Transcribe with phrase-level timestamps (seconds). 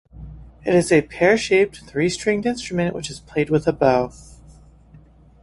[0.65, 4.11] It is a pear-shaped, three-stringed instrument which is played with a bow.